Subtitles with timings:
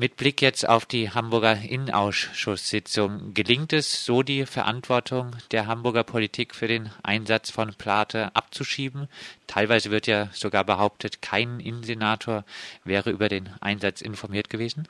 [0.00, 6.54] Mit Blick jetzt auf die Hamburger Innenausschusssitzung, gelingt es so die Verantwortung der Hamburger Politik
[6.54, 9.08] für den Einsatz von Plate abzuschieben?
[9.48, 12.44] Teilweise wird ja sogar behauptet, kein Innensenator
[12.84, 14.86] wäre über den Einsatz informiert gewesen.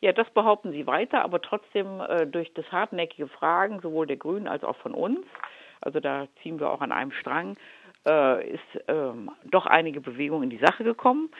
[0.00, 4.46] Ja, das behaupten sie weiter, aber trotzdem äh, durch das hartnäckige Fragen sowohl der Grünen
[4.46, 5.26] als auch von uns,
[5.80, 7.56] also da ziehen wir auch an einem Strang,
[8.06, 11.30] äh, ist ähm, doch einige Bewegung in die Sache gekommen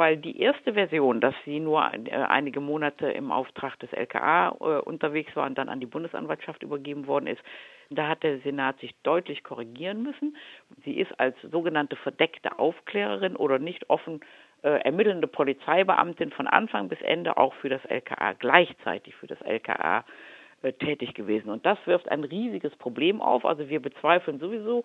[0.00, 4.80] weil die erste Version, dass sie nur äh, einige Monate im Auftrag des LKA äh,
[4.80, 7.42] unterwegs war und dann an die Bundesanwaltschaft übergeben worden ist,
[7.90, 10.38] da hat der Senat sich deutlich korrigieren müssen.
[10.86, 14.20] Sie ist als sogenannte verdeckte Aufklärerin oder nicht offen
[14.62, 20.06] äh, ermittelnde Polizeibeamtin von Anfang bis Ende auch für das LKA gleichzeitig für das LKA
[20.78, 21.50] tätig gewesen.
[21.50, 23.44] Und das wirft ein riesiges Problem auf.
[23.44, 24.84] Also wir bezweifeln sowieso,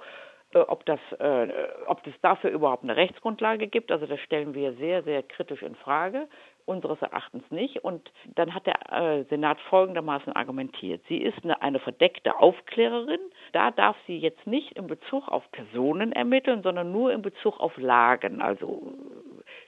[0.54, 1.48] ob, das, äh,
[1.88, 3.92] ob es dafür überhaupt eine Rechtsgrundlage gibt.
[3.92, 6.28] Also das stellen wir sehr, sehr kritisch in Frage,
[6.66, 7.84] unseres Erachtens nicht.
[7.84, 11.02] Und dann hat der äh, Senat folgendermaßen argumentiert.
[11.08, 13.20] Sie ist eine, eine verdeckte Aufklärerin.
[13.52, 17.78] Da darf sie jetzt nicht in Bezug auf Personen ermitteln, sondern nur in Bezug auf
[17.78, 18.42] Lagen.
[18.42, 18.94] Also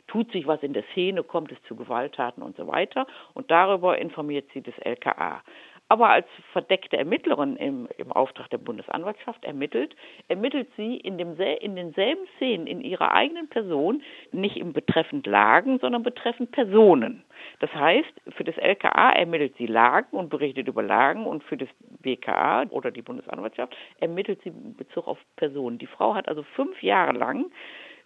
[0.08, 3.08] tut sich was in der Szene, kommt es zu Gewalttaten und so weiter.
[3.34, 5.44] Und darüber informiert sie das LKA
[5.90, 9.96] aber als verdeckte Ermittlerin im, im Auftrag der Bundesanwaltschaft ermittelt,
[10.28, 15.80] ermittelt sie in, dem, in denselben Szenen in ihrer eigenen Person, nicht im betreffend Lagen,
[15.80, 17.24] sondern betreffend Personen.
[17.60, 21.70] Das heißt, für das LKA ermittelt sie Lagen und berichtet über Lagen und für das
[22.02, 25.78] BKA oder die Bundesanwaltschaft ermittelt sie in Bezug auf Personen.
[25.78, 27.46] Die Frau hat also fünf Jahre lang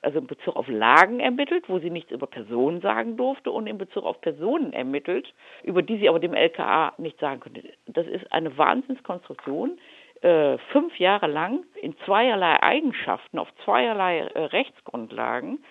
[0.01, 3.77] also in Bezug auf Lagen ermittelt, wo sie nichts über Personen sagen durfte und in
[3.77, 7.63] Bezug auf Personen ermittelt, über die sie aber dem LKA nichts sagen konnte.
[7.87, 9.77] Das ist eine Wahnsinnskonstruktion.
[10.21, 15.63] Äh, fünf Jahre lang in zweierlei Eigenschaften, auf zweierlei äh, Rechtsgrundlagen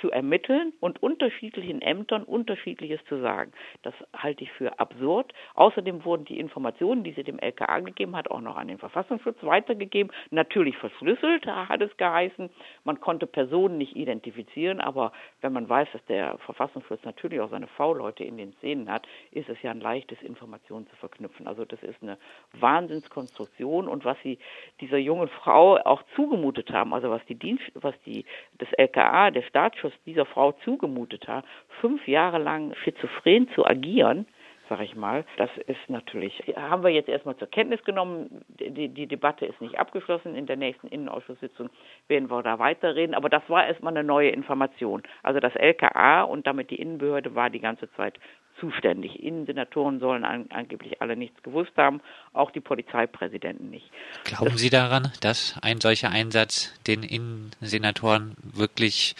[0.00, 3.52] zu ermitteln und unterschiedlichen Ämtern unterschiedliches zu sagen.
[3.82, 5.32] Das halte ich für absurd.
[5.54, 9.36] Außerdem wurden die Informationen, die sie dem LKA gegeben hat, auch noch an den Verfassungsschutz
[9.42, 10.12] weitergegeben.
[10.30, 12.50] Natürlich verschlüsselt hat es geheißen.
[12.84, 17.66] Man konnte Personen nicht identifizieren, aber wenn man weiß, dass der Verfassungsschutz natürlich auch seine
[17.66, 21.46] V-Leute in den Szenen hat, ist es ja ein leichtes, Informationen zu verknüpfen.
[21.46, 22.18] Also das ist eine
[22.52, 24.38] Wahnsinnskonstruktion und was sie
[24.80, 28.24] dieser jungen Frau auch zugemutet haben, also was die Dienst, was die
[28.58, 31.44] das LKA, der Staatsschutz Ausschuss dieser Frau zugemutet hat,
[31.80, 34.26] fünf Jahre lang schizophren zu agieren,
[34.68, 35.24] sage ich mal.
[35.36, 38.44] Das ist natürlich, haben wir jetzt erstmal zur Kenntnis genommen.
[38.48, 40.34] Die, die, Debatte ist nicht abgeschlossen.
[40.34, 41.70] In der nächsten Innenausschusssitzung
[42.06, 43.14] werden wir da weiterreden.
[43.14, 45.02] Aber das war erstmal eine neue Information.
[45.22, 48.18] Also das LKA und damit die Innenbehörde war die ganze Zeit
[48.60, 49.22] zuständig.
[49.22, 52.00] Innensenatoren sollen an, angeblich alle nichts gewusst haben,
[52.32, 53.90] auch die Polizeipräsidenten nicht.
[54.24, 59.14] Glauben das, Sie daran, dass ein solcher Einsatz den Innensenatoren wirklich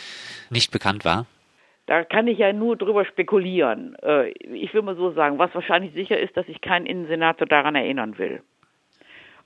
[0.51, 1.27] nicht bekannt war?
[1.87, 3.97] Da kann ich ja nur drüber spekulieren.
[4.03, 7.75] Äh, ich will mal so sagen, was wahrscheinlich sicher ist, dass sich kein Innensenator daran
[7.75, 8.43] erinnern will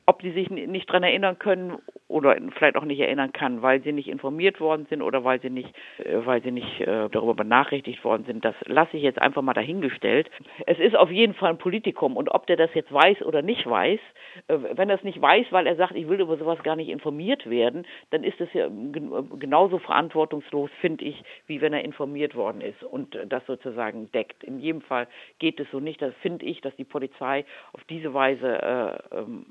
[0.07, 3.93] ob die sich nicht daran erinnern können oder vielleicht auch nicht erinnern kann, weil sie
[3.93, 8.05] nicht informiert worden sind oder weil sie nicht, äh, weil sie nicht äh, darüber benachrichtigt
[8.05, 10.31] worden sind, das lasse ich jetzt einfach mal dahingestellt.
[10.67, 13.69] Es ist auf jeden Fall ein Politikum und ob der das jetzt weiß oder nicht
[13.69, 14.01] weiß,
[14.49, 16.89] äh, wenn er es nicht weiß, weil er sagt, ich will über sowas gar nicht
[16.89, 22.61] informiert werden, dann ist es ja genauso verantwortungslos, finde ich, wie wenn er informiert worden
[22.61, 24.45] ist und das sozusagen deckt.
[24.45, 25.09] In jedem Fall
[25.39, 26.03] geht es so nicht.
[26.03, 29.47] Das finde ich, dass die Polizei auf diese Weise äh, ähm,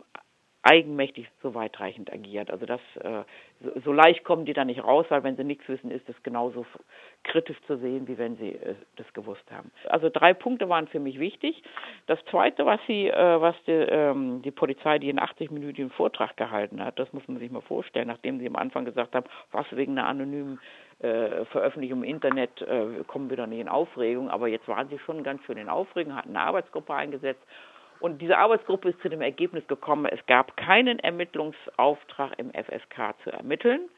[0.64, 2.52] eigenmächtig so weitreichend agiert.
[2.52, 3.24] Also das äh,
[3.84, 6.66] so, leicht kommen die da nicht raus, weil wenn sie nichts wissen, ist das genauso
[7.24, 9.72] kritisch zu sehen, wie wenn sie äh, das gewusst haben.
[9.90, 11.64] Also drei Punkte waren für mich wichtig.
[12.08, 16.84] Das zweite, was sie, äh, was die, ähm, die Polizei, die einen 80-minütigen Vortrag gehalten
[16.84, 19.98] hat, das muss man sich mal vorstellen, nachdem sie am Anfang gesagt haben, was wegen
[19.98, 20.60] einer anonymen
[21.00, 25.00] äh, Veröffentlichung im Internet äh, kommen wir doch nicht in Aufregung, aber jetzt waren sie
[25.00, 27.42] schon ganz schön in Aufregung, hatten eine Arbeitsgruppe eingesetzt
[28.01, 33.31] und diese Arbeitsgruppe ist zu dem Ergebnis gekommen, es gab keinen Ermittlungsauftrag im FSK zu
[33.31, 33.89] ermitteln.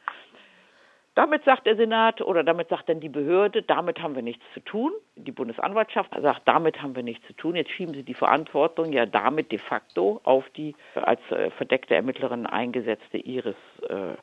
[1.16, 4.62] Damit sagt der Senat oder damit sagt dann die Behörde, damit haben wir nichts zu
[4.62, 4.92] tun.
[5.16, 7.56] Die Bundesanwaltschaft sagt, damit haben wir nichts zu tun.
[7.56, 12.48] Jetzt schieben sie die Verantwortung ja damit de facto auf die als äh, verdeckte Ermittlerin
[12.48, 13.56] eingesetzte Iris
[13.88, 14.16] äh,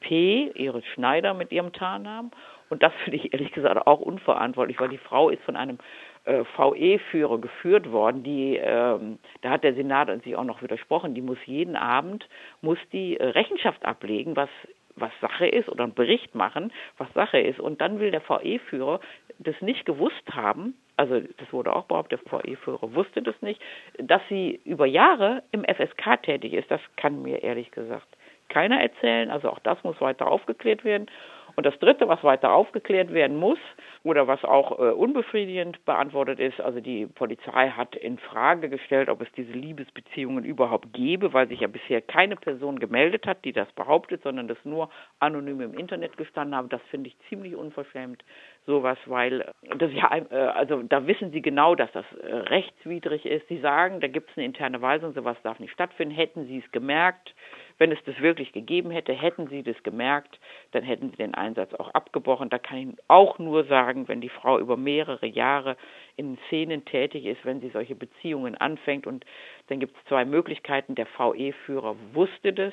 [0.00, 2.30] P., Iris Schneider mit ihrem Tarnnamen.
[2.68, 5.78] Und das finde ich ehrlich gesagt auch unverantwortlich, weil die Frau ist von einem
[6.24, 11.22] äh, VE-Führer geführt worden, die, ähm, da hat der Senat sich auch noch widersprochen, die
[11.22, 12.28] muss jeden Abend,
[12.60, 14.50] muss die äh, Rechenschaft ablegen, was
[14.96, 17.58] was Sache ist oder einen Bericht machen, was Sache ist.
[17.58, 19.00] Und dann will der VE-Führer
[19.40, 23.60] das nicht gewusst haben, also das wurde auch behauptet, der VE-Führer wusste das nicht,
[23.98, 26.70] dass sie über Jahre im FSK tätig ist.
[26.70, 28.06] Das kann mir ehrlich gesagt
[28.48, 29.30] keiner erzählen.
[29.30, 31.06] Also auch das muss weiter aufgeklärt werden.
[31.56, 33.58] Und das Dritte, was weiter aufgeklärt werden muss
[34.02, 39.20] oder was auch äh, unbefriedigend beantwortet ist, also die Polizei hat in Frage gestellt, ob
[39.20, 43.70] es diese Liebesbeziehungen überhaupt gäbe, weil sich ja bisher keine Person gemeldet hat, die das
[43.72, 44.90] behauptet, sondern das nur
[45.20, 46.68] anonym im Internet gestanden haben.
[46.68, 48.24] Das finde ich ziemlich unverschämt,
[48.66, 53.46] sowas, weil das ja, äh, also da wissen sie genau, dass das äh, rechtswidrig ist.
[53.48, 56.14] Sie sagen, da gibt es eine interne Weisung, sowas darf nicht stattfinden.
[56.14, 57.34] Hätten sie es gemerkt,
[57.78, 60.38] wenn es das wirklich gegeben hätte, hätten sie das gemerkt,
[60.72, 62.50] dann hätten sie den Einsatz auch abgebrochen.
[62.50, 65.76] Da kann ich auch nur sagen, wenn die Frau über mehrere Jahre
[66.16, 69.24] in Szenen tätig ist, wenn sie solche Beziehungen anfängt und
[69.68, 70.94] dann gibt es zwei Möglichkeiten.
[70.94, 72.72] Der VE-Führer wusste das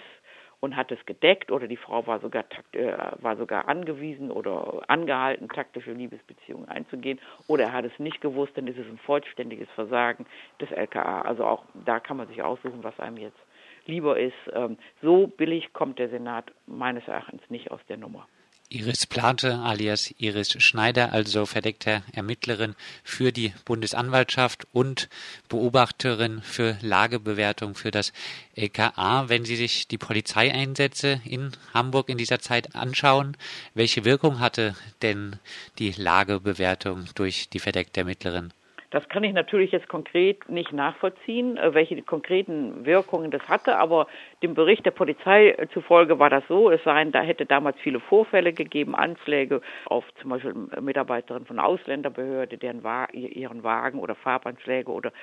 [0.61, 4.83] und hat es gedeckt oder die Frau war sogar takt, äh, war sogar angewiesen oder
[4.87, 9.67] angehalten, taktische Liebesbeziehungen einzugehen oder er hat es nicht gewusst, dann ist es ein vollständiges
[9.71, 10.25] Versagen
[10.61, 11.21] des LKA.
[11.21, 13.39] Also auch da kann man sich aussuchen, was einem jetzt
[13.87, 14.33] lieber ist.
[14.53, 18.27] Ähm, so billig kommt der Senat meines Erachtens nicht aus der Nummer.
[18.73, 25.09] Iris Plate alias Iris Schneider, also verdeckte Ermittlerin für die Bundesanwaltschaft und
[25.50, 28.13] Beobachterin für Lagebewertung für das
[28.56, 29.27] LKA.
[29.27, 33.35] Wenn Sie sich die Polizeieinsätze in Hamburg in dieser Zeit anschauen,
[33.73, 35.38] welche Wirkung hatte denn
[35.77, 38.53] die Lagebewertung durch die verdeckte Ermittlerin?
[38.91, 44.07] Das kann ich natürlich jetzt konkret nicht nachvollziehen, äh, welche konkreten Wirkungen das hatte, aber
[44.43, 48.53] dem Bericht der Polizei zufolge war das so, es seien, da hätte damals viele Vorfälle
[48.53, 52.83] gegeben, Anschläge auf zum Beispiel Mitarbeiterinnen von Ausländerbehörde, deren
[53.13, 55.13] ihren Wagen oder Farbanschläge oder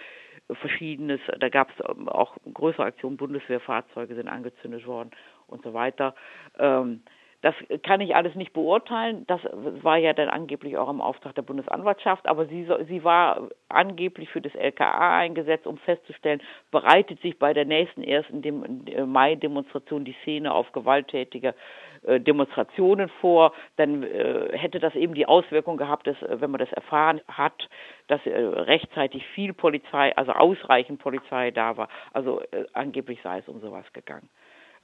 [0.55, 5.11] verschiedenes, da gab es ähm, auch größere Aktionen, Bundeswehrfahrzeuge sind angezündet worden
[5.47, 6.15] und so weiter.
[6.59, 7.03] Ähm,
[7.41, 7.55] das
[7.85, 9.25] kann ich alles nicht beurteilen.
[9.29, 9.41] Das
[9.83, 14.41] war ja dann angeblich auch im Auftrag der Bundesanwaltschaft, aber sie, sie war angeblich für
[14.41, 16.43] das LKA eingesetzt, um festzustellen,
[16.73, 21.55] bereitet sich bei der nächsten ersten äh, Mai-Demonstration die Szene auf gewalttätige
[22.03, 26.73] äh, Demonstrationen vor, dann äh, hätte das eben die Auswirkung gehabt, dass, wenn man das
[26.73, 27.69] erfahren hat,
[28.09, 31.89] dass rechtzeitig viel Polizei, also ausreichend Polizei da war.
[32.13, 32.43] Also
[32.73, 34.29] angeblich sei es um sowas gegangen.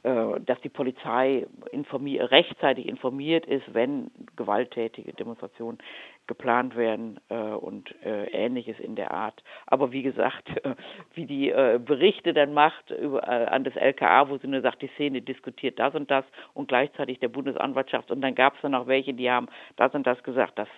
[0.05, 5.79] Äh, dass die Polizei informier rechtzeitig informiert ist, wenn gewalttätige Demonstrationen
[6.27, 9.43] geplant werden äh, und äh, ähnliches in der Art.
[9.67, 10.75] Aber wie gesagt, äh,
[11.15, 14.83] wie die äh, Berichte dann macht über, äh, an das LKA, wo sie nur sagt,
[14.83, 16.25] die Szene diskutiert das und das
[16.55, 20.07] und gleichzeitig der Bundesanwaltschaft und dann gab es dann auch welche, die haben das und
[20.07, 20.59] das gesagt.
[20.59, 20.69] Das,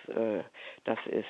[0.83, 1.25] das ist,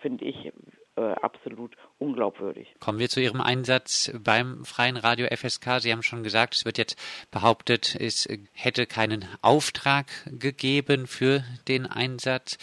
[0.00, 0.52] finde ich,
[0.96, 2.72] äh, absolut unglaubwürdig.
[2.78, 5.80] Kommen wir zu Ihrem Einsatz beim Freien Radio FSK.
[5.80, 6.96] Sie haben schon gesagt, es wird jetzt
[7.32, 12.58] behauptet, es hätte keinen Auftrag gegeben für den Einsatz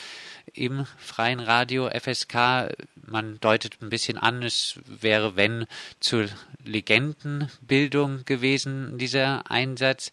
[0.53, 2.73] im Freien Radio FSK.
[3.07, 5.65] Man deutet ein bisschen an, es wäre, wenn,
[5.99, 6.27] zur
[6.63, 10.11] Legendenbildung gewesen, dieser Einsatz.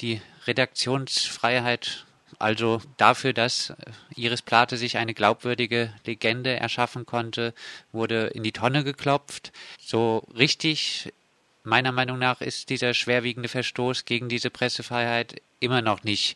[0.00, 2.06] Die Redaktionsfreiheit
[2.40, 3.74] also dafür, dass
[4.16, 7.52] Iris Plate sich eine glaubwürdige Legende erschaffen konnte,
[7.92, 9.52] wurde in die Tonne geklopft.
[9.78, 11.12] So richtig,
[11.64, 16.34] meiner Meinung nach, ist dieser schwerwiegende Verstoß gegen diese Pressefreiheit immer noch nicht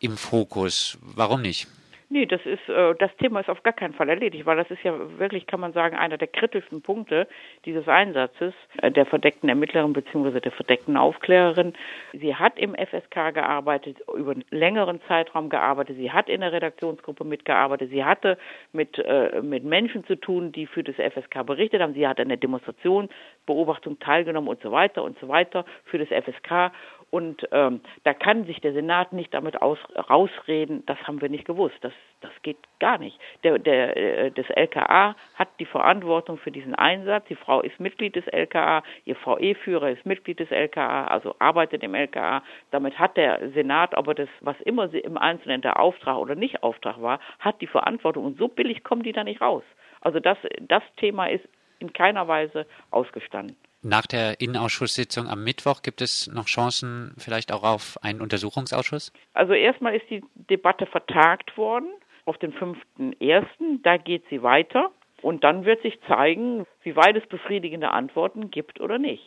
[0.00, 0.98] im Fokus.
[1.00, 1.68] Warum nicht?
[2.14, 4.84] Nee, das ist äh, das Thema ist auf gar keinen Fall erledigt, weil das ist
[4.84, 7.26] ja wirklich, kann man sagen, einer der kritischsten Punkte
[7.64, 10.38] dieses Einsatzes äh, der verdeckten Ermittlerin bzw.
[10.38, 11.72] der verdeckten Aufklärerin.
[12.12, 17.24] Sie hat im FSK gearbeitet, über einen längeren Zeitraum gearbeitet, sie hat in der Redaktionsgruppe
[17.24, 18.38] mitgearbeitet, sie hatte
[18.72, 22.28] mit, äh, mit Menschen zu tun, die für das FSK berichtet haben, sie hat an
[22.28, 23.08] der Demonstration,
[23.44, 26.70] Beobachtung teilgenommen und so weiter und so weiter für das FSK
[27.14, 29.78] und ähm, da kann sich der Senat nicht damit aus,
[30.10, 31.76] rausreden, das haben wir nicht gewusst.
[31.82, 31.92] Das,
[32.22, 33.16] das geht gar nicht.
[33.44, 37.24] Der, der, äh, das LKA hat die Verantwortung für diesen Einsatz.
[37.28, 41.94] Die Frau ist Mitglied des LKA, ihr VE-Führer ist Mitglied des LKA, also arbeitet im
[41.94, 42.42] LKA.
[42.72, 46.64] Damit hat der Senat, ob er das, was immer im Einzelnen der Auftrag oder nicht
[46.64, 48.24] Auftrag war, hat die Verantwortung.
[48.24, 49.62] Und so billig kommen die da nicht raus.
[50.00, 53.56] Also das, das Thema ist in keiner Weise ausgestanden.
[53.86, 59.12] Nach der Innenausschusssitzung am Mittwoch gibt es noch Chancen vielleicht auch auf einen Untersuchungsausschuss?
[59.34, 61.90] Also erstmal ist die Debatte vertagt worden
[62.24, 63.44] auf den 5.1.
[63.82, 64.90] Da geht sie weiter.
[65.20, 69.22] Und dann wird sich zeigen, wie weit es befriedigende Antworten gibt oder nicht.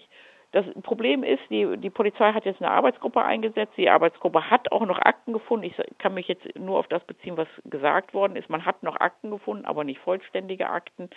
[0.54, 3.74] Das Problem ist, die, die Polizei hat jetzt eine Arbeitsgruppe eingesetzt.
[3.78, 5.66] Die Arbeitsgruppe hat auch noch Akten gefunden.
[5.66, 8.50] Ich kann mich jetzt nur auf das beziehen, was gesagt worden ist.
[8.50, 11.10] Man hat noch Akten gefunden, aber nicht vollständige Akten.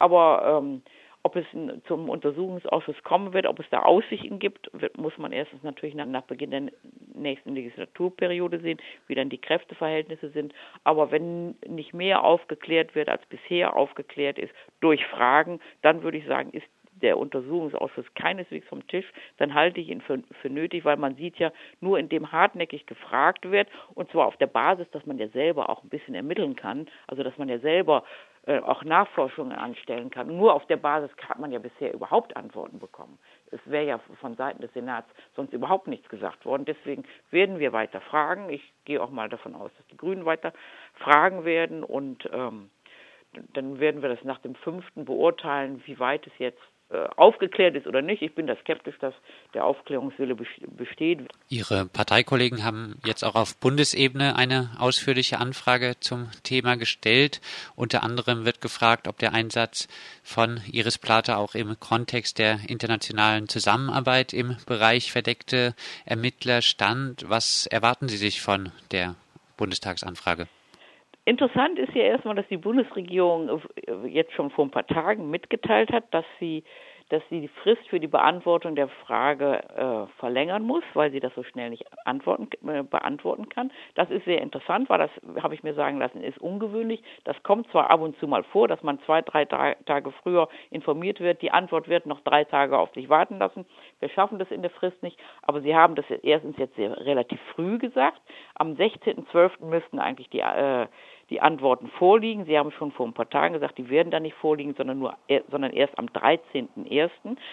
[0.00, 0.82] Aber ähm,
[1.22, 1.46] ob es
[1.86, 6.22] zum Untersuchungsausschuss kommen wird, ob es da Aussichten gibt, muss man erstens natürlich nach, nach,
[6.22, 6.62] Beginn der
[7.14, 10.54] nächsten Legislaturperiode sehen, wie dann die Kräfteverhältnisse sind.
[10.84, 16.26] Aber wenn nicht mehr aufgeklärt wird, als bisher aufgeklärt ist, durch Fragen, dann würde ich
[16.26, 16.66] sagen, ist
[17.02, 19.06] der Untersuchungsausschuss keineswegs vom Tisch,
[19.36, 23.50] dann halte ich ihn für, für nötig, weil man sieht ja, nur indem hartnäckig gefragt
[23.50, 26.88] wird und zwar auf der Basis, dass man ja selber auch ein bisschen ermitteln kann,
[27.06, 28.04] also dass man ja selber
[28.48, 30.34] äh, auch Nachforschungen anstellen kann.
[30.34, 33.18] Nur auf der Basis hat man ja bisher überhaupt Antworten bekommen.
[33.50, 36.64] Es wäre ja von Seiten des Senats sonst überhaupt nichts gesagt worden.
[36.64, 38.48] Deswegen werden wir weiter fragen.
[38.48, 40.54] Ich gehe auch mal davon aus, dass die Grünen weiter
[40.94, 42.70] fragen werden und ähm,
[43.52, 46.62] dann werden wir das nach dem fünften beurteilen, wie weit es jetzt
[47.16, 48.22] aufgeklärt ist oder nicht.
[48.22, 49.12] Ich bin da skeptisch, dass
[49.52, 51.20] der Aufklärungswille besteht.
[51.48, 57.42] Ihre Parteikollegen haben jetzt auch auf Bundesebene eine ausführliche Anfrage zum Thema gestellt.
[57.76, 59.86] Unter anderem wird gefragt, ob der Einsatz
[60.22, 65.74] von Iris Plate auch im Kontext der internationalen Zusammenarbeit im Bereich verdeckte
[66.06, 67.28] Ermittler stand.
[67.28, 69.14] Was erwarten Sie sich von der
[69.58, 70.48] Bundestagsanfrage?
[71.28, 75.92] Interessant ist ja erstmal, dass die Bundesregierung äh, jetzt schon vor ein paar Tagen mitgeteilt
[75.92, 76.64] hat, dass sie
[77.10, 81.34] dass sie die Frist für die Beantwortung der Frage äh, verlängern muss, weil sie das
[81.34, 83.72] so schnell nicht antworten, äh, beantworten kann.
[83.94, 87.02] Das ist sehr interessant, weil das, habe ich mir sagen lassen, ist ungewöhnlich.
[87.24, 91.20] Das kommt zwar ab und zu mal vor, dass man zwei, drei Tage früher informiert
[91.20, 91.40] wird.
[91.40, 93.64] Die Antwort wird noch drei Tage auf sich warten lassen.
[94.00, 97.40] Wir schaffen das in der Frist nicht, aber Sie haben das erstens jetzt sehr, relativ
[97.54, 98.20] früh gesagt.
[98.54, 99.64] Am 16.12.
[99.64, 100.86] müssten eigentlich die äh,
[101.30, 102.46] die Antworten vorliegen.
[102.46, 105.16] Sie haben schon vor ein paar Tagen gesagt, die werden da nicht vorliegen, sondern nur,
[105.50, 107.10] sondern erst am 13.01.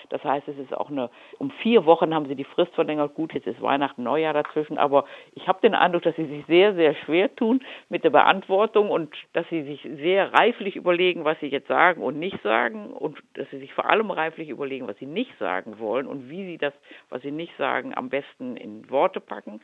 [0.09, 3.15] Das heißt, es ist auch eine, um vier Wochen haben Sie die Frist verlängert.
[3.15, 6.73] Gut, jetzt ist Weihnachten, Neujahr dazwischen, aber ich habe den Eindruck, dass Sie sich sehr,
[6.75, 11.47] sehr schwer tun mit der Beantwortung und dass Sie sich sehr reiflich überlegen, was Sie
[11.47, 15.05] jetzt sagen und nicht sagen und dass Sie sich vor allem reiflich überlegen, was Sie
[15.05, 16.73] nicht sagen wollen und wie Sie das,
[17.09, 19.59] was Sie nicht sagen, am besten in Worte packen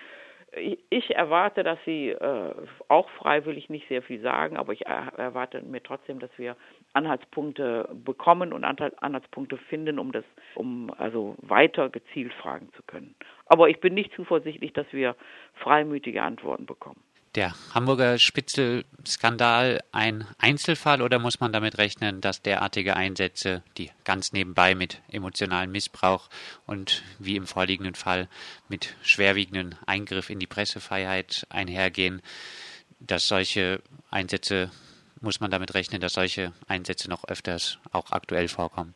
[0.53, 2.53] ich erwarte, dass Sie äh,
[2.89, 6.57] auch freiwillig nicht sehr viel sagen, aber ich erwarte mir trotzdem, dass wir
[6.93, 13.15] Anhaltspunkte bekommen und Anhaltspunkte finden, um das, um also weiter gezielt fragen zu können.
[13.45, 15.15] Aber ich bin nicht zuversichtlich, dass wir
[15.55, 17.01] freimütige Antworten bekommen
[17.35, 24.33] der Hamburger Spitzelskandal ein Einzelfall oder muss man damit rechnen, dass derartige Einsätze, die ganz
[24.33, 26.29] nebenbei mit emotionalem Missbrauch
[26.65, 28.27] und wie im vorliegenden Fall
[28.67, 32.21] mit schwerwiegenden Eingriff in die Pressefreiheit einhergehen,
[32.99, 34.69] dass solche Einsätze,
[35.21, 38.93] muss man damit rechnen, dass solche Einsätze noch öfters auch aktuell vorkommen?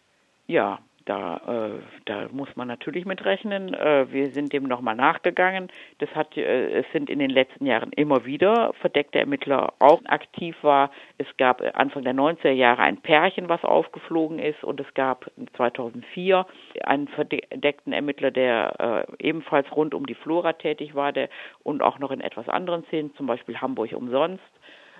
[0.48, 3.74] Ja, da, äh, da muss man natürlich mit rechnen.
[3.74, 5.72] Äh, wir sind dem nochmal nachgegangen.
[6.00, 10.56] Das hat, äh, es sind in den letzten Jahren immer wieder verdeckte Ermittler auch aktiv
[10.64, 10.90] war.
[11.18, 16.46] Es gab Anfang der 90er Jahre ein Pärchen, was aufgeflogen ist, und es gab 2004
[16.84, 21.30] einen verdeckten Ermittler, der äh, ebenfalls rund um die Flora tätig war, der
[21.64, 24.44] und auch noch in etwas anderen Szenen, zum Beispiel Hamburg umsonst.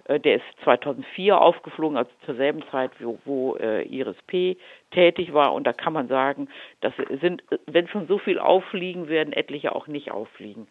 [0.06, 4.58] Äh, der ist 2004 aufgeflogen, also zur selben Zeit, wo, wo äh, Iris P.
[4.92, 5.54] tätig war.
[5.54, 6.48] Und da kann man sagen,
[6.82, 10.68] dass sind, wenn schon so viel auffliegen, werden etliche auch nicht auffliegen.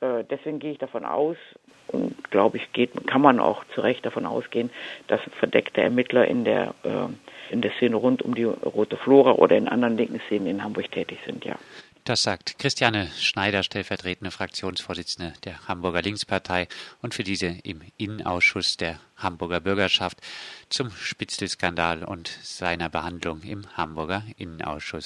[0.00, 1.36] Äh, deswegen gehe ich davon aus
[1.88, 4.70] und glaube ich, geht, kann man auch zu Recht davon ausgehen,
[5.06, 9.56] dass verdeckte Ermittler in der, äh, in der Szene rund um die Rote Flora oder
[9.56, 11.54] in anderen linken Szenen in Hamburg tätig sind, ja.
[12.04, 16.66] Das sagt Christiane Schneider, stellvertretende Fraktionsvorsitzende der Hamburger Linkspartei
[17.00, 20.18] und für diese im Innenausschuss der Hamburger Bürgerschaft
[20.68, 25.00] zum Spitzelskandal und seiner Behandlung im Hamburger Innenausschuss.